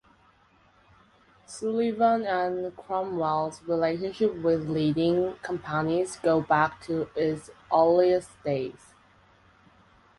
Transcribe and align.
Sullivan 1.45 2.25
and 2.25 2.75
Cromwell's 2.75 3.61
relationships 3.67 4.33
with 4.37 4.67
leading 4.67 5.33
companies 5.43 6.15
go 6.15 6.41
back 6.41 6.81
to 6.85 7.07
its 7.15 7.51
earliest 7.71 8.31
days. 8.43 8.95